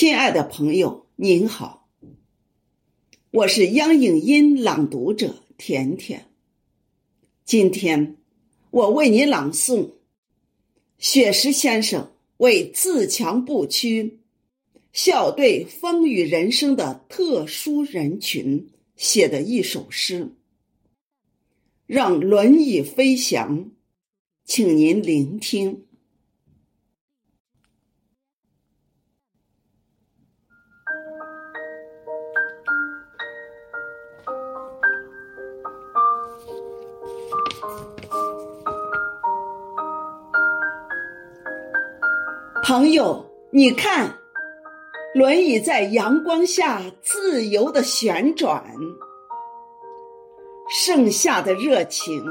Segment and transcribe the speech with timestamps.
[0.00, 1.88] 亲爱的朋友，您好，
[3.32, 6.30] 我是央影音朗读者甜甜。
[7.44, 8.16] 今天
[8.70, 9.94] 我为你朗诵
[10.98, 14.20] 雪石先生为自强不屈、
[14.92, 20.26] 笑对风雨人生的特殊人群写的一首诗，
[21.86, 23.64] 《让轮椅飞翔》，
[24.44, 25.87] 请您聆听。
[42.68, 44.14] 朋友，你看，
[45.14, 48.62] 轮椅在阳光下自由的旋转，
[50.68, 52.22] 盛夏的热情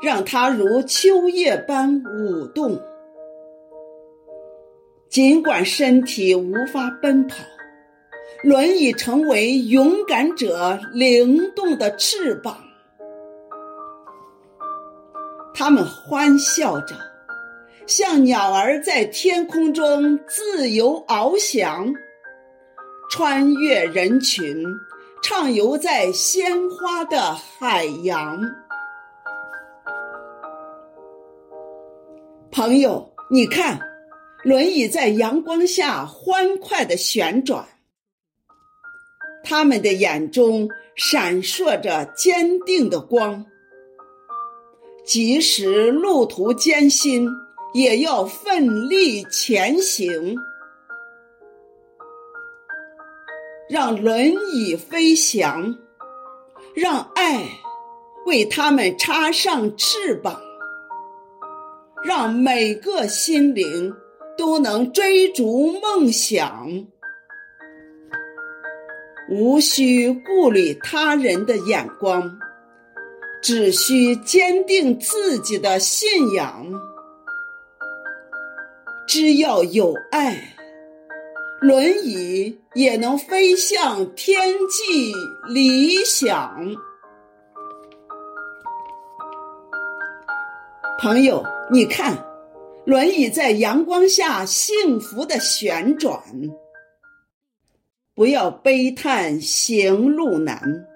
[0.00, 2.80] 让它如秋叶般舞动。
[5.10, 7.36] 尽管身体无法奔跑，
[8.44, 12.56] 轮椅成为勇敢者灵动的翅膀，
[15.52, 16.96] 他们欢笑着。
[17.86, 21.92] 像鸟儿在天空中自由翱翔，
[23.10, 24.64] 穿越人群，
[25.22, 28.40] 畅游在鲜花的海洋。
[32.50, 33.78] 朋友，你看，
[34.44, 37.66] 轮椅在阳光下欢快的旋转，
[39.44, 43.44] 他们的眼中闪烁着坚定的光，
[45.04, 47.28] 即使路途艰辛。
[47.74, 50.36] 也要奋力前行，
[53.68, 55.76] 让轮椅飞翔，
[56.72, 57.48] 让爱
[58.26, 60.40] 为他们插上翅膀，
[62.04, 63.92] 让每个心灵
[64.38, 66.86] 都能追逐梦想，
[69.28, 72.38] 无需顾虑他人的眼光，
[73.42, 76.93] 只需坚定自己的信仰。
[79.06, 80.54] 只要有爱，
[81.60, 85.12] 轮椅也能飞向天际
[85.46, 86.74] 理想。
[90.98, 92.16] 朋友，你看，
[92.86, 96.18] 轮椅在阳光下幸福的旋转。
[98.14, 100.86] 不要悲叹行路难，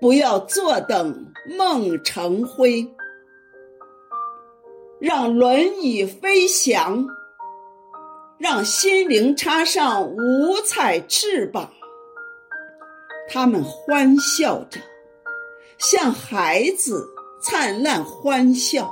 [0.00, 2.86] 不要坐等梦成灰，
[4.98, 7.06] 让轮椅飞翔。
[8.44, 11.70] 让心灵插上五彩翅膀，
[13.26, 14.78] 他们欢笑着，
[15.78, 17.08] 像孩子
[17.40, 18.84] 灿烂欢笑；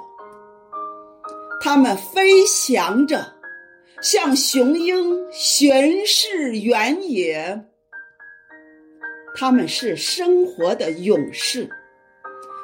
[1.60, 3.34] 他们飞翔着，
[4.00, 7.66] 像雄鹰巡视原野。
[9.34, 11.68] 他们是生活的勇士，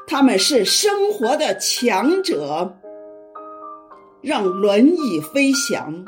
[0.07, 2.79] 他们是生活的强者。
[4.23, 6.03] 让轮椅飞翔。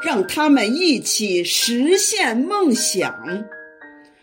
[0.00, 3.44] 让他们一起实现梦想，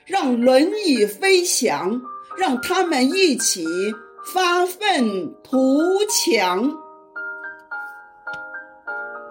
[0.05, 2.01] 让轮椅飞翔，
[2.37, 3.65] 让他们一起
[4.33, 5.59] 发愤图
[6.09, 6.73] 强，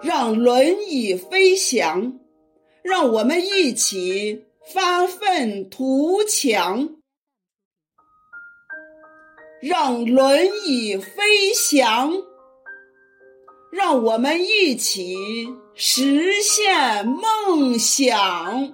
[0.03, 2.19] 让轮椅飞翔，
[2.83, 6.89] 让我们一起发愤图强，
[9.61, 12.13] 让轮椅飞翔。
[13.75, 15.13] 让我们一起
[15.73, 18.71] 实现梦想。